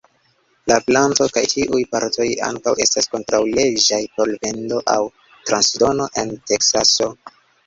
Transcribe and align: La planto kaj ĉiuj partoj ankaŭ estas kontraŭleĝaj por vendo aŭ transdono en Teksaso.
La 0.69 0.75
planto 0.85 1.25
kaj 1.35 1.43
ĉiuj 1.51 1.81
partoj 1.91 2.25
ankaŭ 2.47 2.73
estas 2.85 3.09
kontraŭleĝaj 3.13 4.01
por 4.17 4.33
vendo 4.47 4.81
aŭ 4.95 4.97
transdono 5.51 6.09
en 6.25 6.35
Teksaso. 6.53 7.13